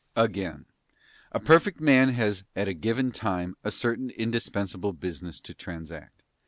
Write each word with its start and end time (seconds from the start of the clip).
Again. 0.15 0.65
A 1.31 1.39
perfect 1.39 1.79
man 1.79 2.13
has 2.13 2.43
at 2.55 2.67
a 2.67 2.73
given 2.73 3.11
time 3.11 3.55
a 3.63 3.69
certain 3.69 4.09
in 4.09 4.31
dispensable 4.31 4.93
business 4.93 5.39
to 5.41 5.53
transact. 5.53 6.23